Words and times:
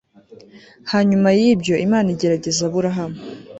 hanyuma 0.91 1.29
y 1.39 1.41
ibyo 1.51 1.75
imana 1.85 2.07
igerageza 2.15 2.59
aburahamu 2.67 3.19